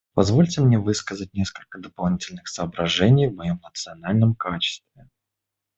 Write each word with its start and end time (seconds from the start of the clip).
Позвольте 0.15 0.61
мне 0.61 0.79
высказать 0.79 1.31
несколько 1.35 1.77
дополнительных 1.77 2.47
соображений 2.47 3.27
в 3.27 3.35
моем 3.35 3.59
национальном 3.63 4.33
качестве. 4.33 5.11